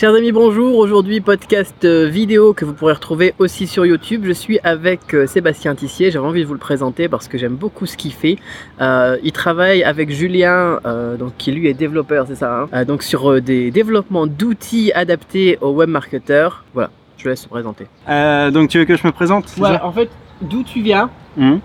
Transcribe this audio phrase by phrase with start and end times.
[0.00, 0.78] Chers amis, bonjour.
[0.78, 4.22] Aujourd'hui, podcast euh, vidéo que vous pourrez retrouver aussi sur YouTube.
[4.24, 6.10] Je suis avec euh, Sébastien Tissier.
[6.10, 8.38] J'avais envie de vous le présenter parce que j'aime beaucoup ce qu'il fait.
[8.80, 10.80] Euh, il travaille avec Julien,
[11.18, 15.72] donc, qui lui est développeur, c'est ça hein Donc sur des développements d'outils adaptés aux
[15.72, 16.64] web marketeurs.
[16.72, 16.88] Voilà,
[17.18, 17.84] je laisse se présenter.
[18.54, 20.08] donc tu veux que je me présente Ouais, en fait,
[20.40, 21.58] d'où tu viens hmm.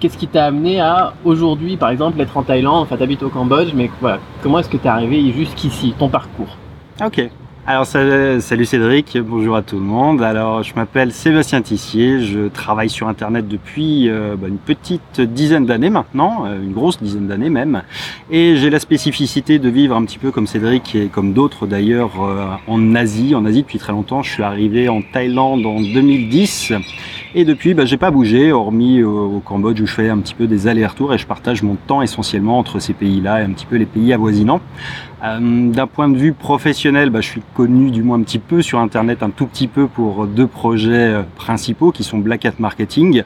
[0.00, 2.82] Qu'est-ce qui t'a amené à aujourd'hui, par exemple, être en Thaïlande?
[2.82, 6.08] Enfin, tu habites au Cambodge, mais voilà, comment est-ce que tu es arrivé jusqu'ici, ton
[6.08, 6.56] parcours?
[7.00, 7.30] Ok.
[7.66, 10.20] Alors salut Cédric, bonjour à tout le monde.
[10.20, 15.64] Alors je m'appelle Sébastien Tissier, je travaille sur internet depuis euh, bah, une petite dizaine
[15.64, 17.82] d'années maintenant, euh, une grosse dizaine d'années même,
[18.30, 22.22] et j'ai la spécificité de vivre un petit peu comme Cédric et comme d'autres d'ailleurs
[22.22, 24.22] euh, en Asie, en Asie depuis très longtemps.
[24.22, 26.74] Je suis arrivé en Thaïlande en 2010
[27.34, 30.46] et depuis bah, j'ai pas bougé, hormis au Cambodge où je fais un petit peu
[30.46, 33.76] des allers-retours et je partage mon temps essentiellement entre ces pays-là et un petit peu
[33.76, 34.60] les pays avoisinants.
[35.24, 38.60] Euh, d'un point de vue professionnel, bah, je suis connu du moins un petit peu
[38.60, 42.54] sur Internet, un tout petit peu pour deux projets euh, principaux qui sont Black Hat
[42.58, 43.22] Marketing,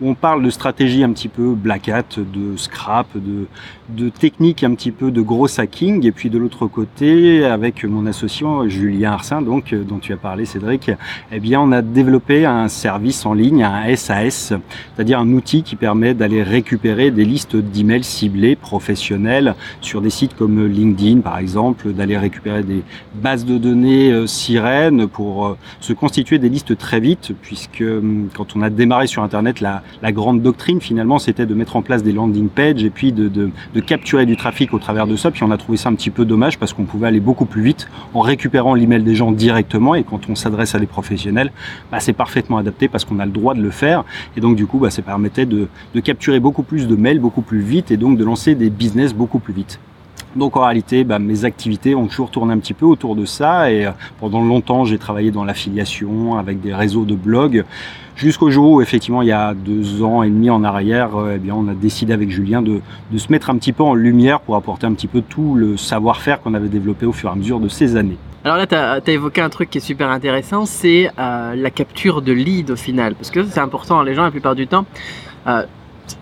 [0.00, 3.46] où on parle de stratégie un petit peu Black Hat, de scrap, de,
[3.90, 8.06] de techniques un petit peu de gros hacking, et puis de l'autre côté, avec mon
[8.06, 10.90] associé Julien Arsin, donc euh, dont tu as parlé Cédric,
[11.32, 14.54] eh bien on a développé un service en ligne, un SAS,
[14.94, 20.34] c'est-à-dire un outil qui permet d'aller récupérer des listes d'emails ciblés professionnels sur des sites
[20.34, 21.41] comme LinkedIn par exemple
[21.86, 22.82] d'aller récupérer des
[23.14, 28.28] bases de données euh, sirènes pour euh, se constituer des listes très vite, puisque hum,
[28.34, 32.02] quand on a démarré sur Internet, la, grande doctrine finalement, c'était de mettre en place
[32.02, 33.50] des landing pages et puis de,
[33.86, 35.30] capturer du trafic au travers de ça.
[35.30, 37.62] Puis on a trouvé ça un petit peu dommage parce qu'on pouvait aller beaucoup plus
[37.62, 39.94] vite en récupérant l'email des gens directement.
[39.94, 41.50] Et quand on s'adresse à des professionnels,
[41.90, 44.04] bah, c'est parfaitement adapté parce qu'on a le droit de le faire.
[44.36, 45.68] Et donc du coup, bah, ça permettait de
[46.04, 49.38] capturer beaucoup plus de mails beaucoup plus vite et donc de lancer des business beaucoup
[49.38, 49.78] plus vite.
[50.36, 53.70] Donc en réalité, bah, mes activités ont toujours tourné un petit peu autour de ça
[53.70, 57.64] et euh, pendant longtemps j'ai travaillé dans l'affiliation avec des réseaux de blogs
[58.16, 61.52] jusqu'au jour où effectivement il y a deux ans et demi en arrière, euh, eh
[61.52, 62.80] on a décidé avec Julien de,
[63.16, 66.40] se mettre un petit peu en lumière pour apporter un petit peu tout le savoir-faire
[66.40, 68.16] qu'on avait développé au fur et à mesure de ces années.
[68.44, 72.22] Alors là, tu as, évoqué un truc qui est super intéressant, c'est euh, la capture
[72.22, 73.14] de lead au final.
[73.14, 74.84] Parce que c'est important, les gens la plupart du temps,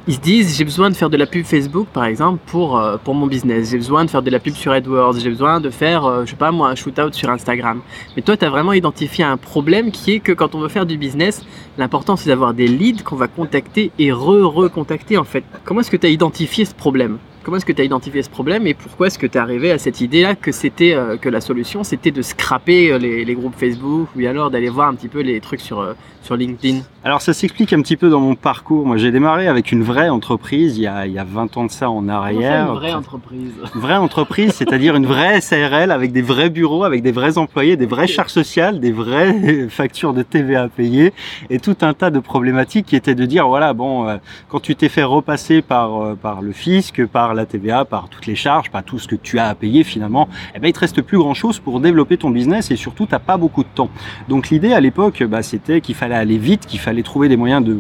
[0.07, 2.97] ils se disent j'ai besoin de faire de la pub Facebook par exemple pour, euh,
[3.03, 5.71] pour mon business, j'ai besoin de faire de la pub sur AdWords, j'ai besoin de
[5.71, 7.81] faire, euh, je sais pas moi, un shootout sur Instagram.
[8.17, 10.87] Mais toi, tu as vraiment identifié un problème qui est que quand on veut faire
[10.87, 11.45] du business,
[11.79, 15.45] l'important c'est d'avoir des leads qu'on va contacter et re-recontacter en fait.
[15.65, 17.19] Comment est-ce que tu as identifié ce problème?
[17.43, 19.71] Comment est-ce que tu as identifié ce problème et pourquoi est-ce que tu es arrivé
[19.71, 23.55] à cette idée-là que c'était euh, que la solution c'était de scraper les, les, groupes
[23.57, 26.81] Facebook ou alors d'aller voir un petit peu les trucs sur, sur LinkedIn?
[27.03, 28.85] Alors ça s'explique un petit peu dans mon parcours.
[28.87, 31.65] Moi j'ai démarré avec une vraie entreprise il y a, il y a 20 ans
[31.65, 32.69] de ça en arrière.
[32.69, 33.53] Une vraie entreprise?
[33.75, 37.77] Une vraie entreprise, c'est-à-dire une vraie SARL avec des vrais bureaux, avec des vrais employés,
[37.77, 41.13] des vraies charges sociales, des vraies factures de TVA à payer
[41.49, 44.17] et tout un tas de problématiques qui étaient de dire voilà bon euh,
[44.49, 48.27] quand tu t'es fait repasser par euh, par le fisc, par la TVA, par toutes
[48.27, 50.81] les charges, par tout ce que tu as à payer finalement, eh ben il te
[50.81, 53.91] reste plus grand chose pour développer ton business et surtout t'as pas beaucoup de temps.
[54.29, 57.65] Donc l'idée à l'époque bah, c'était qu'il fallait aller vite, qu'il fallait trouver des moyens
[57.65, 57.79] de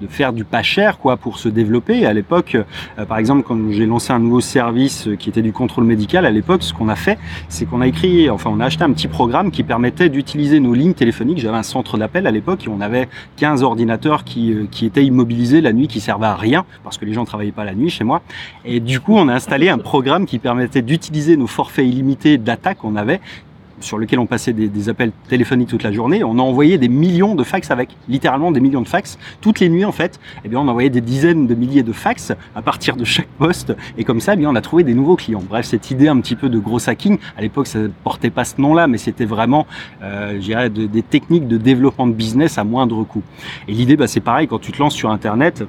[0.00, 2.06] de faire du pas cher quoi pour se développer.
[2.06, 2.56] À l'époque,
[2.98, 6.26] euh, par exemple, quand j'ai lancé un nouveau service euh, qui était du contrôle médical,
[6.26, 7.18] à l'époque, ce qu'on a fait,
[7.48, 10.74] c'est qu'on a écrit, enfin, on a acheté un petit programme qui permettait d'utiliser nos
[10.74, 11.38] lignes téléphoniques.
[11.38, 15.04] J'avais un centre d'appel à l'époque et on avait 15 ordinateurs qui, euh, qui étaient
[15.04, 17.90] immobilisés la nuit, qui servaient à rien parce que les gens travaillaient pas la nuit
[17.90, 18.22] chez moi.
[18.64, 22.78] Et du coup, on a installé un programme qui permettait d'utiliser nos forfaits illimités d'attaque
[22.78, 23.20] qu'on avait
[23.80, 26.24] sur lequel on passait des, appels téléphoniques toute la journée.
[26.24, 29.18] On a envoyé des millions de fax avec, littéralement des millions de fax.
[29.40, 32.32] Toutes les nuits, en fait, eh bien, on envoyait des dizaines de milliers de fax
[32.54, 33.74] à partir de chaque poste.
[33.98, 35.42] Et comme ça, eh on a trouvé des nouveaux clients.
[35.48, 38.60] Bref, cette idée un petit peu de gros hacking, à l'époque, ça portait pas ce
[38.60, 39.66] nom-là, mais c'était vraiment,
[40.02, 43.22] euh, je dirais, des techniques de développement de business à moindre coût.
[43.68, 45.64] Et l'idée, bah, c'est pareil, quand tu te lances sur Internet,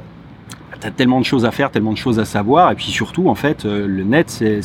[0.82, 2.72] tu tellement de choses à faire, tellement de choses à savoir.
[2.72, 4.62] Et puis surtout, en fait, euh, le net, c'est,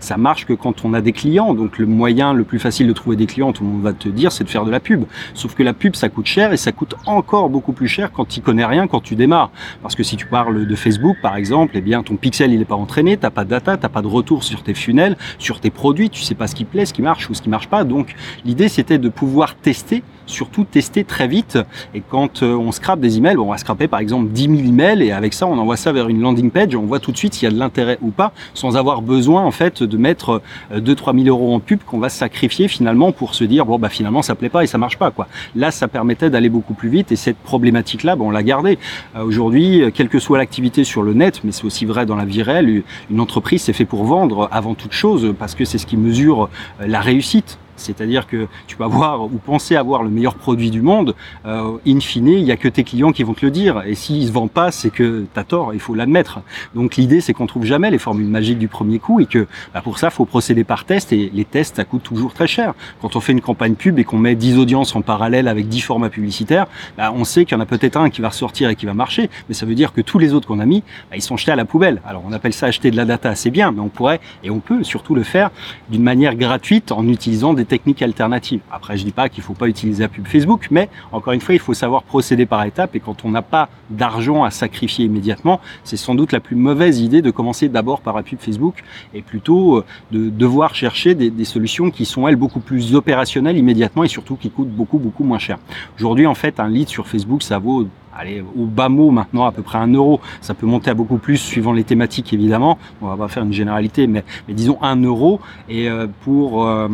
[0.00, 1.54] ça marche que quand on a des clients.
[1.54, 4.08] Donc le moyen le plus facile de trouver des clients, tout le monde va te
[4.08, 5.04] dire, c'est de faire de la pub.
[5.34, 8.26] Sauf que la pub, ça coûte cher et ça coûte encore beaucoup plus cher quand
[8.26, 9.50] tu connais rien, quand tu démarres.
[9.82, 12.64] Parce que si tu parles de Facebook, par exemple, eh bien ton pixel, il n'est
[12.64, 15.70] pas entraîné, t'as pas de data, t'as pas de retour sur tes funnels, sur tes
[15.70, 17.84] produits, tu sais pas ce qui plaît, ce qui marche ou ce qui marche pas.
[17.84, 21.58] Donc l'idée, c'était de pouvoir tester surtout tester très vite.
[21.94, 25.02] Et quand euh, on scrape des emails, on va scraper par exemple 10 000 emails
[25.02, 26.74] et avec ça, on envoie ça vers une landing page.
[26.74, 29.42] On voit tout de suite s'il y a de l'intérêt ou pas, sans avoir besoin
[29.42, 30.42] en fait de mettre
[30.74, 33.88] 2-3 euh, 000 euros en pub qu'on va sacrifier finalement pour se dire bon bah
[33.88, 35.28] finalement ça plaît pas et ça marche pas quoi.
[35.54, 38.78] Là, ça permettait d'aller beaucoup plus vite et cette problématique là, bon, on l'a gardée.
[39.16, 42.24] Euh, aujourd'hui, quelle que soit l'activité sur le net, mais c'est aussi vrai dans la
[42.24, 45.86] vie réelle, une entreprise c'est fait pour vendre avant toute chose parce que c'est ce
[45.86, 46.48] qui mesure
[46.80, 47.58] la réussite.
[47.76, 51.14] C'est-à-dire que tu peux avoir ou penser avoir le meilleur produit du monde,
[51.46, 53.82] euh, in fine, il n'y a que tes clients qui vont te le dire.
[53.86, 56.40] Et s'ils se vendent pas, c'est que tu as tort, il faut l'admettre.
[56.74, 59.80] Donc l'idée, c'est qu'on trouve jamais les formules magiques du premier coup et que bah,
[59.82, 62.74] pour ça, faut procéder par test et les tests, ça coûte toujours très cher.
[63.00, 65.80] Quand on fait une campagne pub et qu'on met 10 audiences en parallèle avec 10
[65.80, 66.66] formats publicitaires,
[66.96, 68.94] bah, on sait qu'il y en a peut-être un qui va ressortir et qui va
[68.94, 71.36] marcher, mais ça veut dire que tous les autres qu'on a mis, bah, ils sont
[71.36, 72.00] jetés à la poubelle.
[72.06, 74.60] Alors on appelle ça acheter de la data, c'est bien, mais on pourrait et on
[74.60, 75.50] peut surtout le faire
[75.90, 78.60] d'une manière gratuite en utilisant des techniques alternatives.
[78.70, 81.54] Après, je dis pas qu'il faut pas utiliser la pub Facebook, mais encore une fois,
[81.54, 85.58] il faut savoir procéder par étapes et quand on n'a pas d'argent à sacrifier immédiatement,
[85.82, 88.84] c'est sans doute la plus mauvaise idée de commencer d'abord par la pub Facebook
[89.14, 93.56] et plutôt euh, de devoir chercher des, des, solutions qui sont elles beaucoup plus opérationnelles
[93.56, 95.56] immédiatement et surtout qui coûtent beaucoup beaucoup moins cher.
[95.96, 99.52] Aujourd'hui, en fait, un lead sur Facebook, ça vaut allez, au bas mot maintenant à
[99.52, 100.20] peu près un euro.
[100.40, 102.78] Ça peut monter à beaucoup plus suivant les thématiques évidemment.
[103.00, 105.40] On va pas faire une généralité, mais, disons un euro.
[105.68, 106.88] Et euh, pour, euh,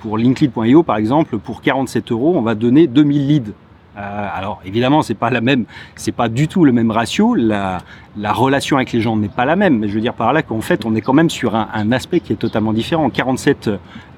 [0.00, 3.52] pour Linklead.io par exemple, pour 47 euros, on va donner 2000 leads.
[3.96, 5.64] Euh, alors évidemment, c'est pas la même,
[5.96, 7.34] c'est pas du tout le même ratio.
[7.34, 7.78] La,
[8.16, 9.78] la relation avec les gens n'est pas la même.
[9.78, 12.20] Mais je veux dire par là qu'en fait, on est quand même sur un, aspect
[12.20, 13.10] qui est totalement différent.
[13.10, 13.70] 47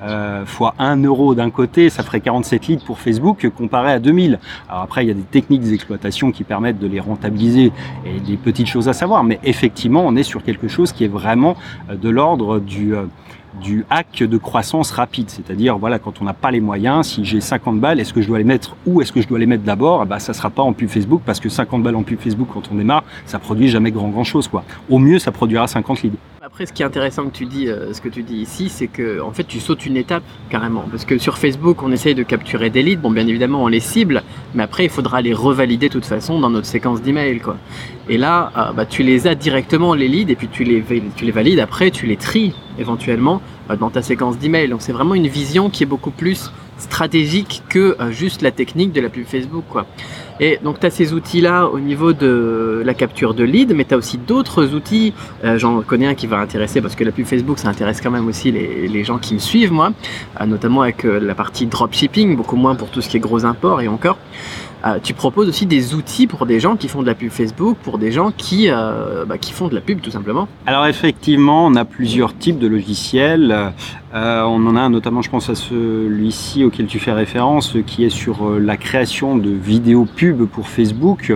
[0.03, 4.39] euh, fois 1 euro d'un côté, ça ferait 47 litres pour Facebook comparé à 2000.
[4.69, 7.73] Alors après, il y a des techniques d'exploitation qui permettent de les rentabiliser
[8.05, 9.25] et des petites choses à savoir.
[9.25, 11.57] Mais effectivement, on est sur quelque chose qui est vraiment
[11.91, 12.95] de l'ordre du
[13.63, 15.31] du hack de croissance rapide.
[15.31, 18.29] C'est-à-dire, voilà, quand on n'a pas les moyens, si j'ai 50 balles, est-ce que je
[18.29, 19.01] dois les mettre où?
[19.01, 20.05] Est-ce que je dois les mettre d'abord?
[20.07, 22.71] Bah, Ça sera pas en pub Facebook parce que 50 balles en pub Facebook quand
[22.71, 24.49] on démarre, ça produit jamais grand grand chose.
[24.49, 24.65] Quoi.
[24.91, 26.17] Au mieux, ça produira 50 leads.
[26.47, 28.87] Après, ce qui est intéressant que tu dis, euh, ce que tu dis ici, c'est
[28.87, 30.85] que en fait, tu sautes une étape carrément.
[30.89, 33.01] Parce que sur Facebook, on essaye de capturer des leads.
[33.01, 34.23] Bon, bien évidemment, on les cible,
[34.55, 37.57] mais après, il faudra les revalider de toute façon dans notre séquence d'email, quoi.
[38.09, 40.83] Et là, euh, bah, tu les as directement les leads et puis tu les,
[41.33, 41.59] valides.
[41.59, 44.69] Après, tu les tries éventuellement euh, dans ta séquence d'email.
[44.69, 49.01] Donc, c'est vraiment une vision qui est beaucoup plus stratégique que juste la technique de
[49.01, 49.65] la pub Facebook.
[50.41, 53.95] Et donc, tu as ces outils-là au niveau de la capture de leads, mais tu
[53.95, 55.15] as aussi d'autres outils.
[55.45, 58.11] Euh, J'en connais un qui va intéresser parce que la pub Facebook, ça intéresse quand
[58.11, 59.93] même aussi les, gens qui me suivent, moi,
[60.41, 63.45] euh, notamment avec euh, la partie dropshipping, beaucoup moins pour tout ce qui est gros
[63.45, 64.19] import et encore.
[64.87, 67.77] Euh, tu proposes aussi des outils pour des gens qui font de la pub Facebook,
[67.83, 71.67] pour des gens qui, euh, bah, qui font de la pub tout simplement Alors effectivement,
[71.67, 73.73] on a plusieurs types de logiciels.
[74.15, 78.11] Euh, on en a notamment, je pense à celui-ci auquel tu fais référence, qui est
[78.11, 81.33] sur la création de vidéos pub pour Facebook.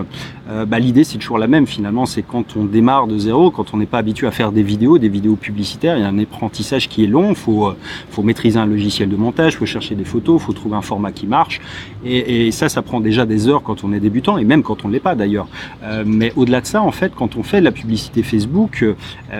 [0.51, 3.73] Euh, bah, L'idée, c'est toujours la même finalement, c'est quand on démarre de zéro, quand
[3.73, 6.19] on n'est pas habitué à faire des vidéos, des vidéos publicitaires, il y a un
[6.19, 7.73] apprentissage qui est long, il faut,
[8.09, 10.81] faut maîtriser un logiciel de montage, il faut chercher des photos, il faut trouver un
[10.81, 11.61] format qui marche.
[12.03, 14.87] Et, ça, ça prend déjà des heures quand on est débutant, et même quand on
[14.87, 15.47] ne l'est pas d'ailleurs.
[15.83, 18.93] Euh, mais au-delà de ça, en fait, quand on fait de la publicité Facebook, euh,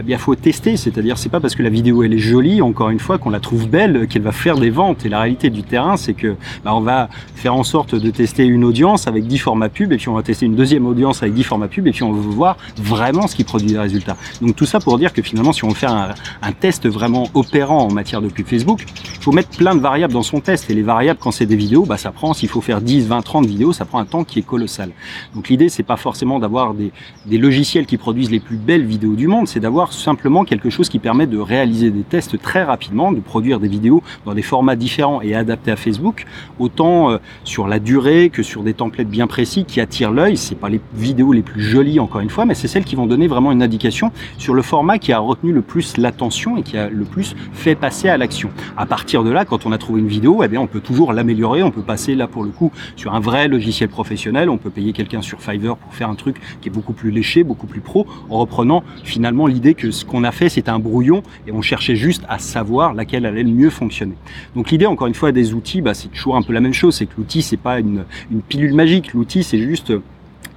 [0.08, 3.00] il faut tester, c'est-à-dire c'est pas parce que la vidéo elle est jolie, encore une
[3.00, 5.06] fois, qu'on la trouve belle, qu'elle va faire des ventes.
[5.06, 8.46] Et la réalité du terrain, c'est que bah, on va faire en sorte de tester
[8.46, 11.34] une audience avec 10 formats pub, et puis on va tester une deuxième audience avec
[11.34, 14.18] 10 formats pub, et puis on veut voir vraiment ce qui produit des résultats.
[14.42, 15.94] Donc tout ça pour dire que finalement, si on veut faire
[16.42, 20.14] un, test vraiment opérant en matière de pub Facebook, il faut mettre plein de variables
[20.14, 20.70] dans son test.
[20.70, 23.22] Et les variables, quand c'est des vidéos, bah, ça prend, s'il faut faire 10, 20,
[23.22, 24.92] 30 vidéos, ça prend un temps qui est colossal.
[25.34, 26.92] Donc l'idée, c'est pas forcément d'avoir des,
[27.26, 30.90] des logiciels qui produisent les plus belles vidéos du monde, c'est d'avoir simplement quelque chose
[30.90, 34.76] qui permet de réaliser des tests très rapidement, de produire des vidéos dans des formats
[34.76, 36.26] différents et adaptés à Facebook,
[36.60, 40.38] autant euh, sur la durée que sur des templates bien précis qui attirent l'œil.
[40.38, 43.06] C'est pas les vidéos les plus jolies encore une fois, mais c'est celles qui vont
[43.06, 46.78] donner vraiment une indication sur le format qui a retenu le plus l'attention et qui
[46.78, 48.50] a le plus fait passer à l'action.
[48.78, 51.14] À partir de là, quand on a trouvé une vidéo, eh bien on peut toujours
[51.14, 54.70] l'améliorer, on peut passer là pour le coup sur un vrai logiciel professionnel, on peut
[54.70, 57.82] payer quelqu'un sur Fiverr pour faire un truc qui est beaucoup plus léché, beaucoup plus
[57.82, 61.62] pro, en reprenant finalement l'idée que ce qu'on a fait c'était un brouillon et on
[61.62, 64.16] cherchait juste à savoir laquelle allait le mieux fonctionner.
[64.56, 66.96] Donc l'idée encore une fois des outils, bah, c'est toujours un peu la même chose,
[66.96, 69.94] c'est que l'outil c'est pas une, une pilule magique, l'outil c'est juste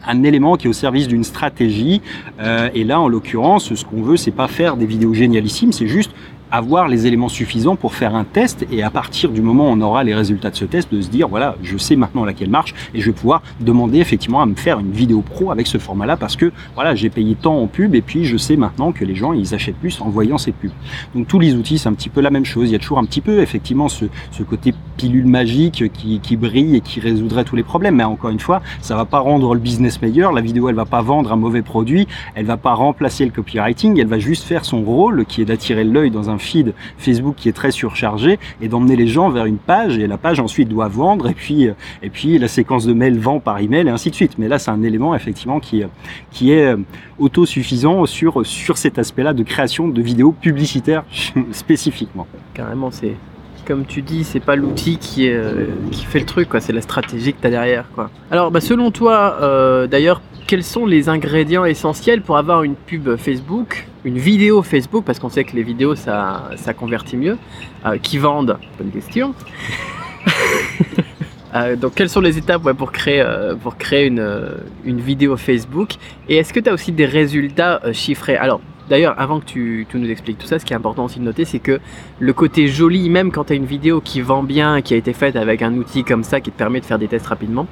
[0.06, 2.02] un élément qui est au service d'une stratégie.
[2.40, 5.88] Euh, et là, en l'occurrence, ce qu'on veut, c'est pas faire des vidéos génialissimes, c'est
[5.88, 6.10] juste
[6.54, 9.80] avoir les éléments suffisants pour faire un test et à partir du moment où on
[9.80, 12.74] aura les résultats de ce test, de se dire voilà, je sais maintenant laquelle marche
[12.94, 16.16] et je vais pouvoir demander effectivement à me faire une vidéo pro avec ce format-là
[16.16, 19.16] parce que voilà, j'ai payé tant en pub et puis je sais maintenant que les
[19.16, 20.70] gens ils achètent plus en voyant ces pubs.
[21.14, 22.68] Donc tous les outils c'est un petit peu la même chose.
[22.68, 26.76] Il y a toujours un petit peu effectivement ce, ce côté pilule magique qui, brille
[26.76, 27.96] et qui résoudrait tous les problèmes.
[27.96, 30.32] Mais encore une fois, ça va pas rendre le business meilleur.
[30.32, 33.98] La vidéo elle va pas vendre un mauvais produit, elle va pas remplacer le copywriting,
[33.98, 37.48] elle va juste faire son rôle qui est d'attirer l'œil dans un feed Facebook qui
[37.48, 40.88] est très surchargé et d'emmener les gens vers une page et la page ensuite doit
[40.88, 41.68] vendre et puis
[42.02, 44.38] et puis la séquence de mail vend par email et ainsi de suite.
[44.38, 45.82] Mais là c'est un élément effectivement qui
[46.30, 46.74] qui est
[47.18, 51.04] autosuffisant sur sur cet aspect-là de création de vidéos publicitaires
[51.52, 52.26] spécifiquement.
[52.54, 53.16] Carrément c'est
[53.64, 56.60] comme tu dis, c'est pas l'outil qui, euh, qui fait le truc, quoi.
[56.60, 58.10] C'est la stratégie que tu as derrière, quoi.
[58.30, 63.16] Alors, bah, selon toi, euh, d'ailleurs, quels sont les ingrédients essentiels pour avoir une pub
[63.16, 67.38] Facebook, une vidéo Facebook, parce qu'on sait que les vidéos ça, ça convertit mieux,
[67.86, 68.58] euh, qui vendent?
[68.78, 69.34] Bonne question.
[71.56, 74.28] Euh, donc, quelles sont les étapes ouais, pour créer, euh, pour créer une,
[74.84, 75.90] une vidéo Facebook?
[76.28, 78.36] Et est-ce que tu as aussi des résultats chiffrés?
[78.36, 81.24] Alors, d'ailleurs, avant que tu, nous expliques tout ça, ce qui est important aussi de
[81.24, 81.80] noter, c'est que
[82.18, 85.12] le côté joli, même quand tu as une vidéo qui vend bien, qui a été
[85.12, 87.66] faite avec un outil comme ça qui te permet de faire des tests rapidement,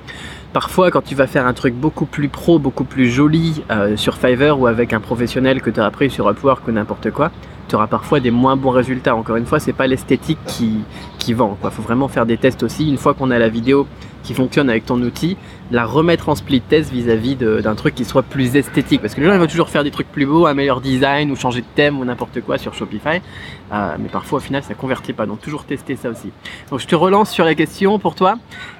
[0.52, 4.16] parfois quand tu vas faire un truc beaucoup plus pro, beaucoup plus joli euh, sur
[4.16, 7.30] Fiverr ou avec un professionnel que tu as appris sur Upwork ou n'importe quoi,
[7.68, 9.16] tu auras parfois des moins bons résultats.
[9.16, 10.80] Encore une fois, c'est pas l'esthétique qui,
[11.18, 11.56] qui vend.
[11.64, 12.88] Il faut vraiment faire des tests aussi.
[12.88, 13.86] Une fois qu'on a la vidéo
[14.22, 15.36] qui fonctionne avec ton outil,
[15.70, 19.00] la remettre en split test vis-à-vis d'un truc qui soit plus esthétique.
[19.00, 21.30] Parce que les gens ils vont toujours faire des trucs plus beaux, un meilleur design
[21.30, 23.20] ou changer de thème ou n'importe quoi sur Shopify.
[23.72, 25.26] Euh, mais parfois au final ça convertit pas.
[25.26, 26.30] Donc toujours tester ça aussi.
[26.70, 28.36] Donc je te relance sur la question pour toi.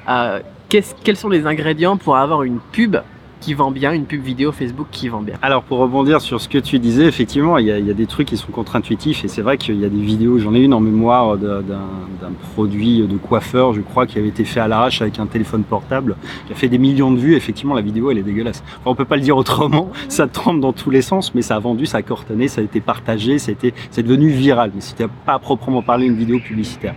[0.09, 2.97] Euh, quels sont les ingrédients pour avoir une pub
[3.43, 6.49] qui vend bien, une pub vidéo Facebook qui vend bien Alors pour rebondir sur ce
[6.49, 9.59] que tu disais, effectivement, il y a, des trucs qui sont contre-intuitifs et c'est vrai
[9.59, 13.81] qu'il y a des vidéos, j'en ai une en mémoire d'un produit de coiffeur, je
[13.81, 16.79] crois, qui avait été fait à l'arrache avec un téléphone portable, qui a fait des
[16.79, 17.35] millions de vues.
[17.35, 18.63] Effectivement, la vidéo, elle est dégueulasse.
[18.87, 21.59] On peut pas le dire autrement, ça trempe dans tous les sens, mais ça a
[21.59, 23.53] vendu, ça a cortonné, ça a été partagé, ça
[23.91, 26.95] c'est devenu viral, mais c'était pas à proprement parler une vidéo publicitaire.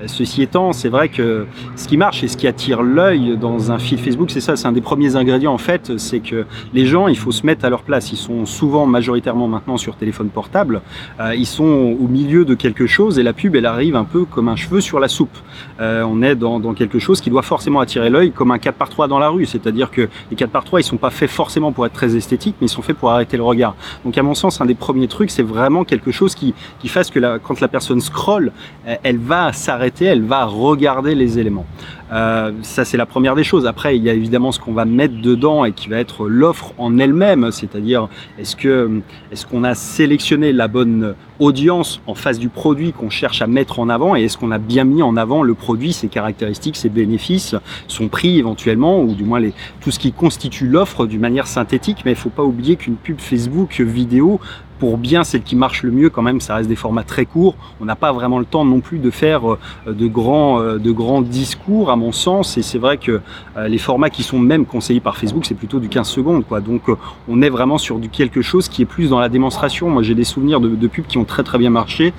[0.00, 3.72] Euh, Ceci étant, c'est vrai que ce qui marche et ce qui attire l'œil dans
[3.72, 6.86] un feed Facebook, c'est ça, c'est un des premiers ingrédients en fait, c'est que les
[6.86, 8.12] gens, il faut se mettre à leur place.
[8.12, 10.82] Ils sont souvent majoritairement maintenant sur téléphone portable,
[11.20, 14.24] Euh, ils sont au milieu de quelque chose et la pub, elle arrive un peu
[14.24, 15.36] comme un cheveu sur la soupe.
[15.80, 18.88] Euh, on est dans, quelque chose qui doit forcément attirer l'œil, comme un 4 par
[18.88, 21.72] 3 dans la rue, c'est-à-dire que les 4 par 3 ils sont pas faits forcément
[21.72, 23.74] pour être très esthétiques, mais ils sont faits pour arrêter le regard.
[24.04, 26.54] Donc à mon sens, un des premiers trucs, c'est vraiment quelque chose qui,
[26.86, 28.52] fasse que quand la personne scrolle,
[28.86, 31.66] euh, elle va s'arrêter, elle va regarder les éléments.
[32.12, 33.66] Euh, ça, c'est la première des choses.
[33.66, 36.72] Après, il y a évidemment ce qu'on va mettre dedans et qui va être l'offre
[36.78, 39.00] en elle-même, c'est-à-dire est-ce que
[39.30, 43.78] est-ce qu'on a sélectionné la bonne audience en face du produit qu'on cherche à mettre
[43.78, 46.88] en avant et est-ce qu'on a bien mis en avant le produit, ses caractéristiques, ses
[46.88, 47.54] bénéfices,
[47.86, 49.40] son prix éventuellement ou du moins
[49.80, 51.98] tout ce qui constitue l'offre d'une manière synthétique.
[52.04, 54.40] Mais il faut pas oublier qu'une pub Facebook vidéo
[54.78, 57.54] pour bien celle qui marche le mieux quand même ça reste des formats très courts.
[57.80, 60.90] On n'a pas vraiment le temps non plus de faire euh, de grands euh, de
[60.90, 62.56] grands discours à mon sens.
[62.56, 63.20] Et c'est vrai que
[63.56, 66.60] euh, les formats qui sont même conseillés par Facebook c'est plutôt du 15 secondes quoi.
[66.60, 66.82] Donc
[67.28, 69.90] on est vraiment sur du quelque chose qui est plus dans la démonstration.
[69.90, 72.12] Moi j'ai des souvenirs de, de pubs qui ont très très bien marché.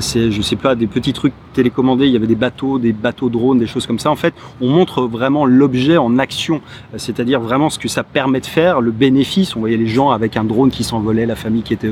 [0.00, 2.06] C'est je sais pas des petits trucs télécommandés.
[2.06, 4.10] Il y avait des bateaux des bateaux drones des choses comme ça.
[4.10, 6.60] En fait on montre vraiment l'objet en action.
[6.96, 9.56] C'est-à-dire vraiment ce que ça permet de faire le bénéfice.
[9.56, 11.88] On voyait les gens avec un drone qui s'envolait la famille qui était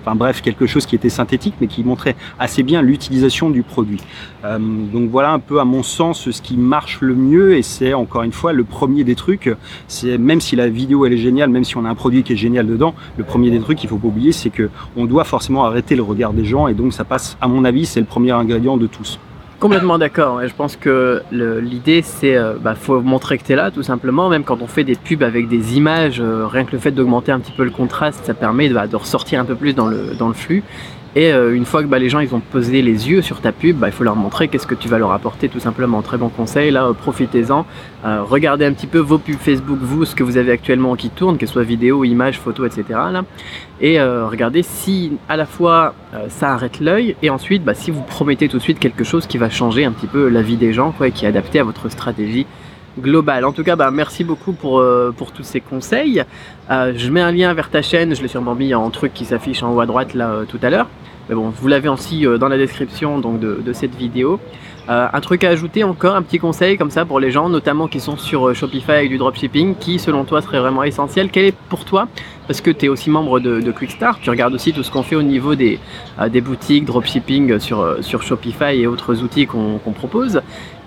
[0.00, 4.00] enfin bref quelque chose qui était synthétique mais qui montrait assez bien l'utilisation du produit
[4.44, 7.94] euh, donc voilà un peu à mon sens ce qui marche le mieux et c'est
[7.94, 9.50] encore une fois le premier des trucs.
[9.88, 12.32] C'est même si la vidéo elle est géniale, même si on a un produit qui
[12.32, 15.24] est génial dedans, le premier des trucs qu'il faut pas oublier, c'est que on doit
[15.24, 18.06] forcément arrêter le regard des gens et donc ça passe, à mon avis, c'est le
[18.06, 19.18] premier ingrédient de tous.
[19.62, 20.34] Complètement d'accord.
[20.38, 20.48] ouais.
[20.48, 24.28] Je pense que l'idée, c'est euh, bah, faut montrer que tu es là, tout simplement.
[24.28, 27.30] Même quand on fait des pubs avec des images, euh, rien que le fait d'augmenter
[27.30, 30.34] un petit peu le contraste, ça permet bah, de ressortir un peu plus dans le
[30.34, 30.64] flux.
[31.14, 33.52] Et euh, une fois que bah, les gens ils ont posé les yeux sur ta
[33.52, 36.00] pub, bah, il faut leur montrer qu'est-ce que tu vas leur apporter tout simplement.
[36.00, 37.66] Très bon conseil, là euh, profitez-en.
[38.06, 41.10] Euh, regardez un petit peu vos pubs Facebook, vous, ce que vous avez actuellement qui
[41.10, 42.98] tourne, que ce soit vidéo, image, photo, etc.
[43.80, 45.94] Et regardez si à la fois
[46.28, 49.38] ça arrête l'œil et ensuite bah, si vous promettez tout de suite quelque chose qui
[49.38, 51.64] va changer un petit peu la vie des gens quoi, et qui est adapté à
[51.64, 52.46] votre stratégie
[52.98, 53.44] globale.
[53.44, 56.24] En tout cas, bah, merci beaucoup pour, euh, tous ces conseils.
[56.70, 59.24] Euh, je mets un lien vers ta chaîne, je l'ai sûrement mis en truc qui
[59.24, 60.88] s'affiche en haut à droite là euh, tout à l'heure.
[61.28, 64.40] Mais bon, vous l'avez aussi dans la description donc, de, de cette vidéo.
[64.88, 68.00] Un truc à ajouter encore, un petit conseil comme ça pour les gens, notamment qui
[68.00, 71.30] sont sur Shopify avec du dropshipping, qui selon toi serait vraiment essentiel.
[71.30, 72.08] Quel est pour toi,
[72.46, 75.02] parce que tu es aussi membre de, de Quickstart, tu regardes aussi tout ce qu'on
[75.02, 75.78] fait au niveau des,
[76.20, 80.40] euh, boutiques, dropshipping sur, euh, sur Shopify et autres outils qu'on propose.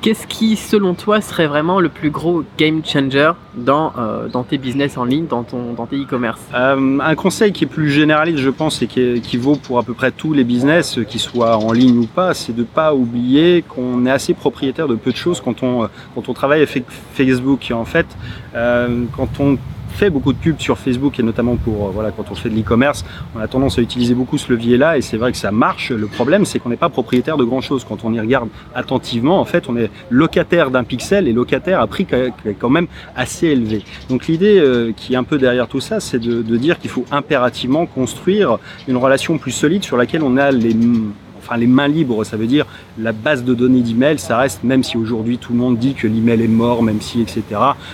[0.05, 4.99] Qu'est-ce qui, selon toi, serait vraiment le plus gros game changer dans, euh, tes business
[4.99, 8.83] en ligne, dans, ton, tes e-commerce Euh, un conseil qui est plus généraliste, je pense,
[8.83, 11.97] et qui, vaut pour à peu près tous les business, euh, qu'ils soient en ligne
[11.97, 15.63] ou pas, c'est de pas oublier qu'on est assez propriétaire de peu de choses quand
[15.63, 17.71] on, euh, travaille avec Facebook.
[17.73, 18.05] En fait,
[18.53, 19.57] euh, quand on
[19.95, 22.55] fait beaucoup de pubs sur Facebook et notamment pour euh, voilà quand on fait de
[22.55, 25.91] l'e-commerce, on a tendance à utiliser beaucoup ce levier-là et c'est vrai que ça marche.
[25.91, 27.85] Le problème, c'est qu'on n'est pas propriétaire de grand-chose.
[27.87, 31.87] Quand on y regarde attentivement, en fait, on est locataire d'un pixel et locataire à
[31.87, 32.05] prix
[32.59, 33.83] quand même assez élevé.
[34.09, 37.05] Donc l'idée euh, qui est un peu derrière tout ça, c'est de dire qu'il faut
[37.11, 40.75] impérativement construire une relation plus solide sur laquelle on a les
[41.45, 42.65] enfin les mains libres, ça veut dire
[42.97, 46.07] la base de données d'email, ça reste, même si aujourd'hui tout le monde dit que
[46.07, 47.43] l'email est mort, même si, etc.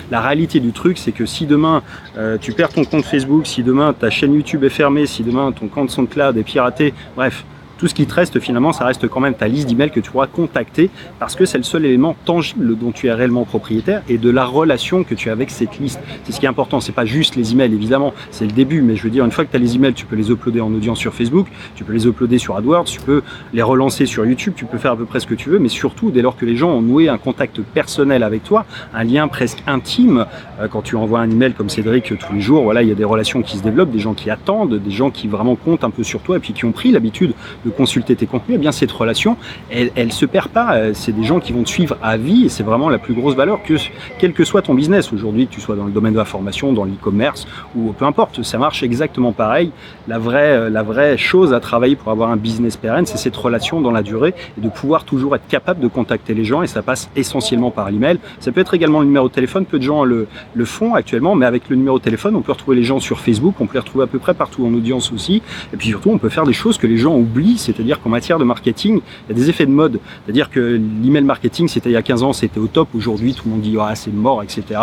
[0.10, 1.84] La réalité du truc, c'est que si demain
[2.18, 5.52] euh, tu perds ton compte Facebook, si demain ta chaîne YouTube est fermée, si demain
[5.52, 7.46] ton compte SoundCloud est piraté, bref,
[7.82, 10.12] tout ce qui te reste finalement, ça reste quand même ta liste d'emails que tu
[10.12, 14.20] pourras contacter parce que c'est le seul élément tangible dont tu es réellement propriétaire et
[14.20, 16.00] de la relation que tu as avec cette liste.
[16.24, 18.96] C'est ce qui est important, c'est pas juste les emails évidemment, c'est le début, mais
[18.96, 20.72] je veux dire, une fois que tu as les emails, tu peux les uploader en
[20.72, 24.54] audience sur Facebook, tu peux les uploader sur AdWords, tu peux les relancer sur YouTube,
[24.56, 26.46] tu peux faire à peu près ce que tu veux, mais surtout dès lors que
[26.46, 30.28] les gens ont noué un contact personnel avec toi, un lien presque intime,
[30.60, 32.96] euh, quand tu envoies un email comme Cédric tous les jours, voilà, il y a
[32.96, 35.90] des relations qui se développent, des gens qui attendent, des gens qui vraiment comptent un
[35.90, 37.34] peu sur toi et puis qui ont pris l'habitude
[37.66, 39.38] de consulter tes contenus, eh bien cette relation,
[39.70, 40.76] elle, elle se perd pas.
[40.76, 43.14] Euh, c'est des gens qui vont te suivre à vie et c'est vraiment la plus
[43.14, 43.76] grosse valeur que
[44.20, 46.74] quel que soit ton business aujourd'hui, que tu sois dans le domaine de la formation,
[46.74, 49.72] dans l'e-commerce ou peu importe, ça marche exactement pareil.
[50.08, 53.36] La vraie, euh, la vraie chose à travailler pour avoir un business pérenne, c'est cette
[53.36, 56.68] relation dans la durée et de pouvoir toujours être capable de contacter les gens et
[56.68, 58.18] ça passe essentiellement par l'email.
[58.40, 61.36] Ça peut être également le numéro de téléphone, peu de gens le, le font actuellement,
[61.36, 63.76] mais avec le numéro de téléphone, on peut retrouver les gens sur Facebook, on peut
[63.76, 65.42] les retrouver à peu près partout en audience aussi.
[65.74, 68.40] Et puis surtout, on peut faire des choses que les gens oublient, c'est-à-dire qu'en matière
[68.40, 70.00] de marketing, il y a des effets de mode.
[70.26, 70.60] C'est-à-dire que
[71.04, 72.90] l'email marketing, c'était il y a 15 ans, c'était au top.
[72.96, 74.80] Aujourd'hui, tout le monde dit ah, c'est mort, etc.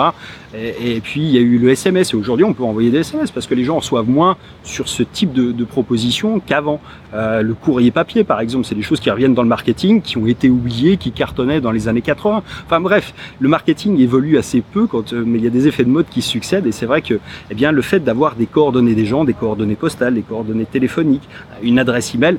[0.55, 2.13] Et, puis il y a eu le SMS.
[2.15, 5.03] Et aujourd'hui, on peut envoyer des SMS parce que les gens reçoivent moins sur ce
[5.03, 6.81] type de, propositions qu'avant.
[7.15, 10.17] Euh, le courrier papier, par exemple, c'est des choses qui reviennent dans le marketing, qui
[10.17, 12.43] ont été oubliées, qui cartonnaient dans les années 80.
[12.65, 15.91] Enfin bref, le marketing évolue assez peu, euh, mais il y a des effets de
[15.91, 16.67] mode qui succèdent.
[16.67, 17.19] Et c'est vrai que
[17.51, 21.29] eh bien, le fait d'avoir des coordonnées des gens, des coordonnées postales, des coordonnées téléphoniques,
[21.63, 22.39] une adresse email,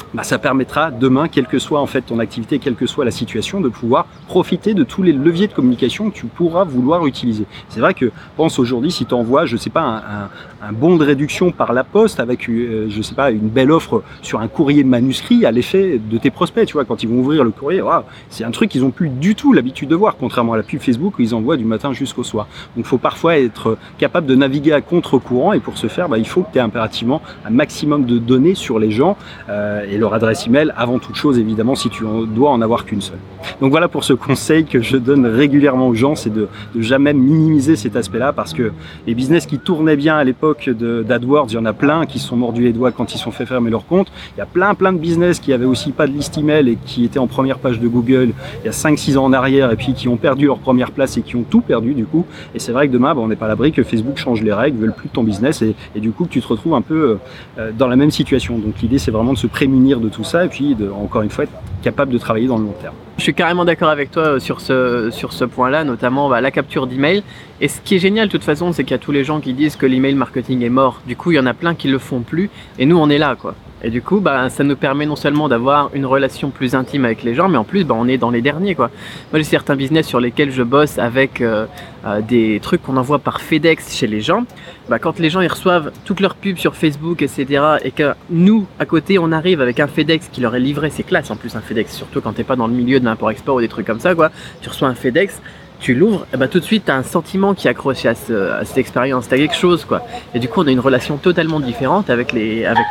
[0.13, 3.11] bah, ça permettra demain, quelle que soit en fait ton activité, quelle que soit la
[3.11, 7.45] situation, de pouvoir profiter de tous les leviers de communication que tu pourras vouloir utiliser.
[7.69, 11.05] C'est vrai que pense aujourd'hui si tu envoies, je sais pas, un, un, bon de
[11.05, 14.83] réduction par la poste avec, euh, je sais pas, une belle offre sur un courrier
[14.83, 17.81] manuscrit à l'effet de tes prospects, tu vois, quand ils vont ouvrir le courrier,
[18.29, 20.79] c'est un truc qu'ils ont plus du tout l'habitude de voir, contrairement à la pub
[20.79, 22.47] Facebook où ils envoient du matin jusqu'au soir.
[22.75, 26.27] Donc faut parfois être capable de naviguer à contre-courant et pour ce faire, bah, il
[26.27, 29.17] faut que tu aies impérativement un maximum de données sur les gens
[29.49, 33.19] euh, leur adresse email avant toute chose évidemment si tu dois en avoir qu'une seule.
[33.61, 37.13] Donc voilà pour ce conseil que je donne régulièrement aux gens, c'est de, de, jamais
[37.13, 38.71] minimiser cet aspect-là parce que
[39.07, 42.35] les business qui tournaient bien à l'époque d'AdWords, il y en a plein qui sont
[42.35, 44.11] mordus les doigts quand ils sont fait fermer leur compte.
[44.35, 46.77] Il y a plein plein de business qui avaient aussi pas de liste email et
[46.83, 48.33] qui étaient en première page de Google
[48.63, 51.17] il y a 5-6 ans en arrière et puis qui ont perdu leur première place
[51.17, 52.25] et qui ont tout perdu du coup.
[52.55, 54.53] Et c'est vrai que demain, bah, on n'est pas à l'abri que Facebook change les
[54.53, 57.19] règles, veulent plus de ton business et, et, du coup tu te retrouves un peu
[57.57, 58.57] euh, dans la même situation.
[58.57, 61.43] Donc l'idée c'est vraiment de se prémunir de tout ça et puis encore une fois
[61.43, 62.95] être capable de travailler dans le long terme.
[63.17, 66.49] Je suis carrément d'accord avec toi euh, sur ce, sur ce point-là, notamment bah, la
[66.49, 67.23] capture d'email.
[67.59, 69.39] Et ce qui est génial de toute façon, c'est qu'il y a tous les gens
[69.39, 71.01] qui disent que l'email marketing est mort.
[71.05, 72.49] Du coup, il y en a plein qui le font plus.
[72.79, 73.53] Et nous, on est là, quoi.
[73.83, 77.23] Et du coup, bah, ça nous permet non seulement d'avoir une relation plus intime avec
[77.23, 78.75] les gens, mais en plus, bah, on est dans les derniers.
[78.75, 78.91] Quoi.
[79.31, 81.65] Moi, j'ai certains business sur lesquels je bosse avec euh,
[82.05, 84.45] euh, des trucs qu'on envoie par FedEx chez les gens.
[84.89, 88.67] Bah, quand les gens ils reçoivent toutes leurs pubs sur Facebook, etc., et que nous,
[88.79, 91.55] à côté, on arrive avec un FedEx qui leur est livré, c'est classe en plus
[91.55, 93.99] un FedEx, surtout quand t'es pas dans le milieu de l'import-export ou des trucs comme
[93.99, 94.29] ça, quoi.
[94.61, 95.41] Tu reçois un FedEx,
[95.81, 98.15] tu l'ouvres, et bah tout de suite tu as un sentiment qui est accroché à,
[98.15, 100.03] ce, à cette expérience, tu as quelque chose quoi.
[100.33, 102.33] Et du coup on a une relation totalement différente avec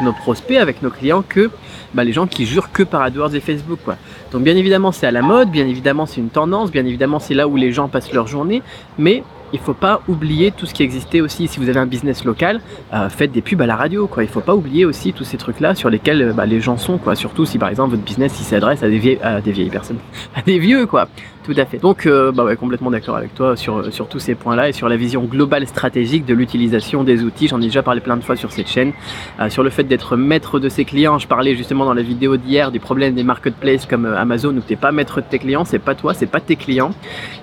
[0.03, 1.51] nos prospects, avec nos clients que
[1.95, 3.97] bah, les gens qui jurent que par AdWords et Facebook quoi.
[4.33, 7.35] Donc bien évidemment c'est à la mode, bien évidemment c'est une tendance, bien évidemment c'est
[7.35, 8.61] là où les gens passent leur journée,
[8.99, 11.49] mais il faut pas oublier tout ce qui existait aussi.
[11.49, 12.61] Si vous avez un business local,
[12.93, 14.07] euh, faites des pubs à la radio.
[14.07, 14.25] Quoi.
[14.25, 16.99] Il faut pas oublier aussi tous ces trucs-là sur lesquels bah, les gens sont.
[16.99, 17.15] Quoi.
[17.15, 19.99] Surtout si par exemple votre business s'adresse à des vieilles, personnes,
[20.35, 21.09] à des vieux quoi.
[21.43, 21.79] Tout à fait.
[21.79, 24.97] Donc, euh, bah ouais, complètement d'accord avec toi sur, tous ces points-là et sur la
[24.97, 27.49] vision globale stratégique de l'utilisation des outils.
[27.49, 28.93] J'en ai déjà parlé plein de fois sur cette chaîne.
[29.41, 32.37] Euh, sur le fait d'être maître de ses clients, je parlais justement dans la vidéo
[32.37, 35.39] d'hier du problème des marketplaces comme euh, Amazon où tu n'es pas maître de tes
[35.39, 36.91] clients, c'est pas toi, c'est pas tes clients.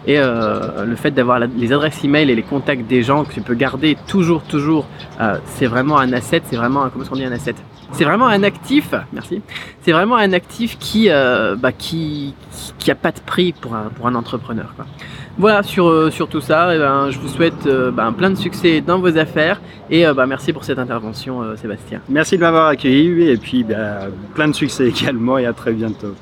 [0.05, 3.41] Et euh, le fait d'avoir les adresses email et les contacts des gens que tu
[3.41, 4.85] peux garder toujours, toujours,
[5.21, 7.55] euh, c'est vraiment un asset, c'est vraiment, un, comment on dit un asset?
[7.91, 9.41] C'est vraiment un actif, merci.
[9.81, 12.33] C'est vraiment un actif qui, euh, bah, qui,
[12.77, 14.73] qui pas de prix pour un, pour un entrepreneur.
[14.75, 14.85] Quoi.
[15.37, 16.75] Voilà sur, euh, sur tout ça.
[16.75, 20.25] Et ben, je vous souhaite euh, ben, plein de succès dans vos affaires et ben,
[20.25, 22.01] merci pour cette intervention, Sébastien.
[22.09, 26.13] Merci de m'avoir accueilli et puis ben, plein de succès également et à très bientôt.